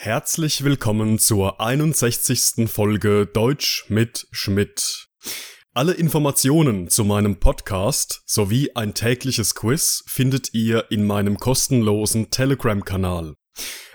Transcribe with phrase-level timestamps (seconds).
[0.00, 2.70] Herzlich willkommen zur 61.
[2.70, 5.08] Folge Deutsch mit Schmidt.
[5.74, 13.34] Alle Informationen zu meinem Podcast sowie ein tägliches Quiz findet ihr in meinem kostenlosen Telegram-Kanal.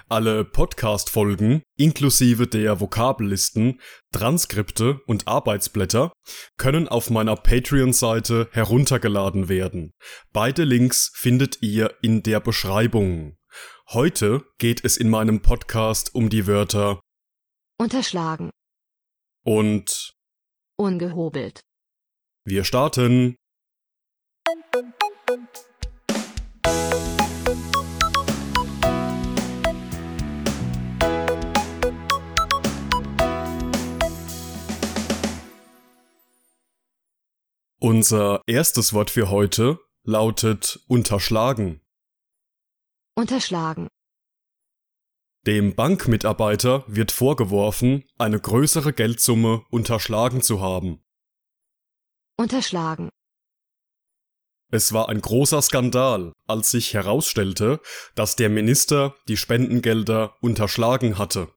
[0.10, 3.80] Alle Podcast-Folgen inklusive der Vokabellisten,
[4.12, 6.12] Transkripte und Arbeitsblätter
[6.58, 9.94] können auf meiner Patreon-Seite heruntergeladen werden.
[10.34, 13.38] Beide Links findet ihr in der Beschreibung.
[13.90, 17.00] Heute geht es in meinem Podcast um die Wörter
[17.80, 18.50] Unterschlagen.
[19.46, 20.14] und
[20.78, 21.62] Ungehobelt.
[22.46, 23.36] wir starten.
[37.80, 41.83] Unser erstes Wort für heute lautet unterschlagen.
[43.16, 43.88] Unterschlagen.
[45.46, 51.04] Dem Bankmitarbeiter wird vorgeworfen, eine größere Geldsumme unterschlagen zu haben.
[52.38, 53.10] Unterschlagen.
[54.72, 57.80] Es war ein großer Skandal, als sich herausstellte,
[58.16, 61.54] dass der Minister die Spendengelder unterschlagen hatte.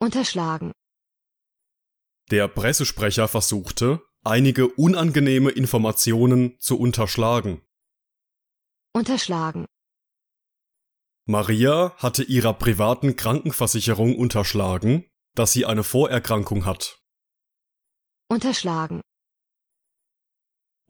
[0.00, 0.72] Unterschlagen.
[2.30, 7.60] Der Pressesprecher versuchte, einige unangenehme Informationen zu unterschlagen.
[8.94, 9.66] Unterschlagen.
[11.26, 16.98] Maria hatte ihrer privaten Krankenversicherung unterschlagen, dass sie eine Vorerkrankung hat.
[18.28, 19.00] Unterschlagen.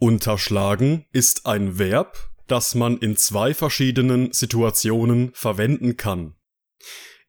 [0.01, 6.35] Unterschlagen ist ein Verb, das man in zwei verschiedenen Situationen verwenden kann.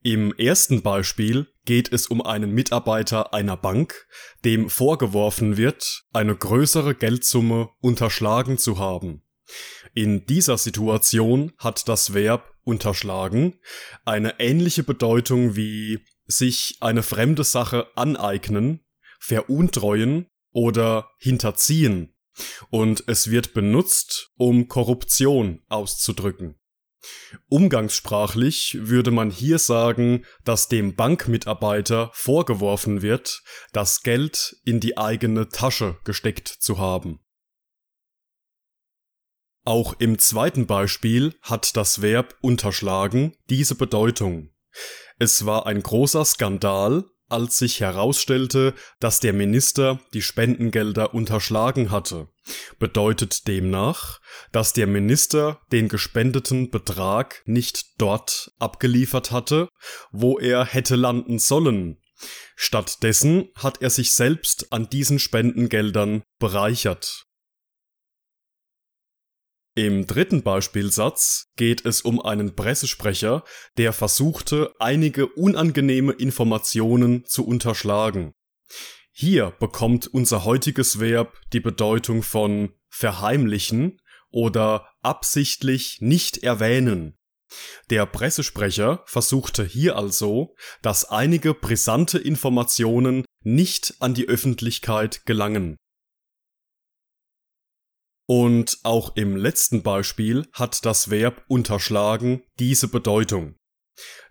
[0.02, 4.08] Im ersten Beispiel geht es um einen Mitarbeiter einer Bank,
[4.44, 9.24] dem vorgeworfen wird, eine größere Geldsumme unterschlagen zu haben.
[9.94, 13.60] In dieser Situation hat das Verb unterschlagen
[14.04, 18.82] eine ähnliche Bedeutung wie sich eine fremde Sache aneignen,
[19.20, 22.16] veruntreuen oder hinterziehen
[22.70, 26.56] und es wird benutzt, um Korruption auszudrücken.
[27.50, 35.50] Umgangssprachlich würde man hier sagen, dass dem Bankmitarbeiter vorgeworfen wird, das Geld in die eigene
[35.50, 37.20] Tasche gesteckt zu haben.
[39.66, 44.52] Auch im zweiten Beispiel hat das Verb unterschlagen diese Bedeutung.
[45.18, 52.28] Es war ein großer Skandal, als sich herausstellte, dass der Minister die Spendengelder unterschlagen hatte,
[52.78, 54.20] bedeutet demnach,
[54.52, 59.70] dass der Minister den gespendeten Betrag nicht dort abgeliefert hatte,
[60.12, 61.98] wo er hätte landen sollen.
[62.56, 67.25] Stattdessen hat er sich selbst an diesen Spendengeldern bereichert.
[69.78, 73.44] Im dritten Beispielsatz geht es um einen Pressesprecher,
[73.78, 78.32] der versuchte, einige unangenehme Informationen zu unterschlagen.
[79.12, 84.00] Hier bekommt unser heutiges Verb die Bedeutung von verheimlichen
[84.32, 87.18] oder absichtlich nicht erwähnen.
[87.90, 95.76] Der Pressesprecher versuchte hier also, dass einige brisante Informationen nicht an die Öffentlichkeit gelangen.
[98.28, 103.56] Und auch im letzten Beispiel hat das Verb unterschlagen diese Bedeutung.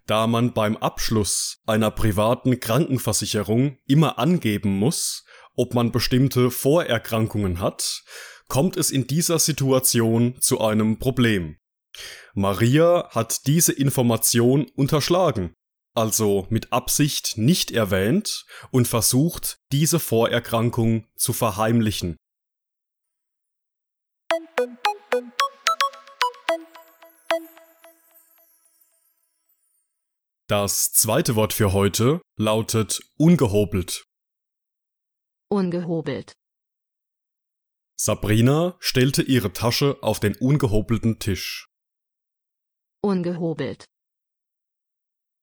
[0.07, 5.25] Da man beim Abschluss einer privaten Krankenversicherung immer angeben muss,
[5.57, 8.03] ob man bestimmte Vorerkrankungen hat,
[8.49, 11.57] kommt es in dieser Situation zu einem Problem.
[12.35, 15.55] Maria hat diese Information unterschlagen,
[15.95, 22.17] also mit Absicht nicht erwähnt und versucht, diese Vorerkrankung zu verheimlichen.
[30.47, 34.05] Das zweite Wort für heute lautet ungehobelt.
[35.49, 36.33] Ungehobelt.
[37.97, 41.69] Sabrina stellte ihre Tasche auf den ungehobelten Tisch.
[43.03, 43.85] Ungehobelt.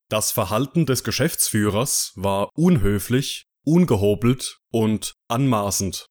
[0.10, 6.06] Das Verhalten des Geschäftsführers war unhöflich, ungehobelt und anmaßend.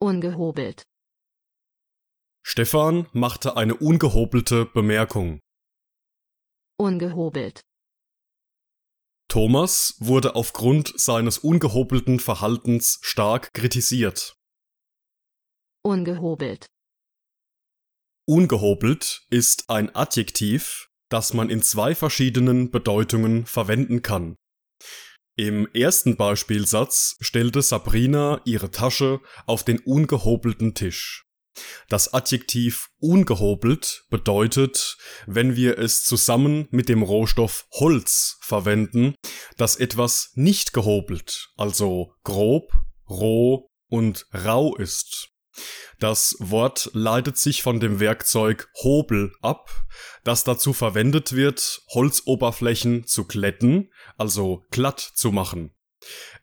[0.00, 0.82] Ungehobelt.
[2.50, 5.38] Stefan machte eine ungehobelte Bemerkung.
[6.80, 7.60] Ungehobelt.
[9.30, 14.34] Thomas wurde aufgrund seines ungehobelten Verhaltens stark kritisiert.
[15.84, 16.64] Ungehobelt.
[18.26, 24.36] Ungehobelt ist ein Adjektiv, das man in zwei verschiedenen Bedeutungen verwenden kann.
[25.36, 31.27] Im ersten Beispielsatz stellte Sabrina ihre Tasche auf den ungehobelten Tisch.
[31.88, 34.96] Das Adjektiv ungehobelt bedeutet,
[35.26, 39.14] wenn wir es zusammen mit dem Rohstoff Holz verwenden,
[39.56, 42.72] dass etwas nicht gehobelt, also grob,
[43.08, 45.30] roh und rau ist.
[45.98, 49.70] Das Wort leitet sich von dem Werkzeug Hobel ab,
[50.22, 55.74] das dazu verwendet wird, Holzoberflächen zu glätten, also glatt zu machen.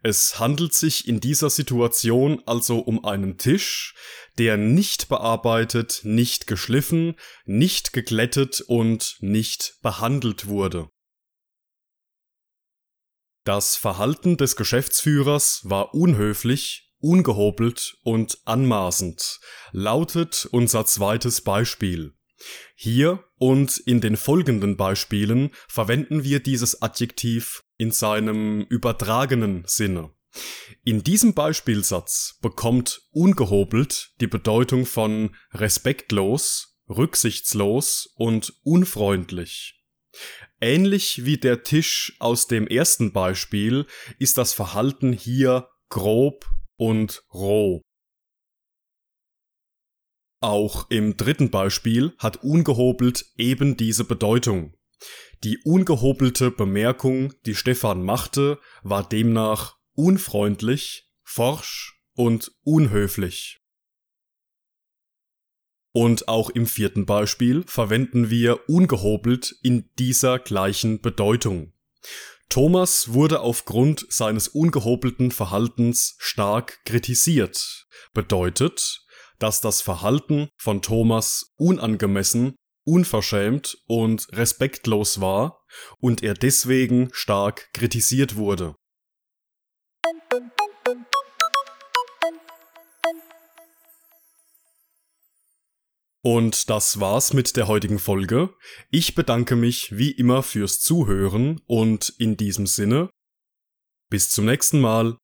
[0.01, 3.95] Es handelt sich in dieser Situation also um einen Tisch,
[4.38, 7.15] der nicht bearbeitet, nicht geschliffen,
[7.45, 10.89] nicht geglättet und nicht behandelt wurde.
[13.45, 19.39] Das Verhalten des Geschäftsführers war unhöflich, ungehobelt und anmaßend,
[19.71, 22.14] lautet unser zweites Beispiel.
[22.76, 30.12] Hier und in den folgenden Beispielen verwenden wir dieses Adjektiv in seinem übertragenen Sinne.
[30.84, 39.82] In diesem Beispielsatz bekommt ungehobelt die Bedeutung von respektlos, rücksichtslos und unfreundlich.
[40.62, 43.86] Ähnlich wie der Tisch aus dem ersten Beispiel
[44.20, 46.46] ist das Verhalten hier grob
[46.78, 47.82] und roh.
[50.42, 54.76] Auch im dritten Beispiel hat ungehobelt eben diese Bedeutung.
[55.44, 63.60] Die ungehobelte Bemerkung, die Stefan machte, war demnach unfreundlich, forsch und unhöflich.
[65.92, 71.72] Und auch im vierten Beispiel verwenden wir ungehobelt in dieser gleichen Bedeutung.
[72.50, 77.88] Thomas wurde aufgrund seines ungehobelten Verhaltens stark kritisiert.
[78.14, 79.05] Bedeutet,
[79.40, 82.56] dass das Verhalten von Thomas unangemessen,
[82.86, 85.64] unverschämt und respektlos war
[86.00, 88.76] und er deswegen stark kritisiert wurde.
[96.22, 98.56] Und das war's mit der heutigen Folge.
[98.90, 103.12] Ich bedanke mich wie immer fürs Zuhören und in diesem Sinne
[104.10, 105.18] bis zum nächsten Mal.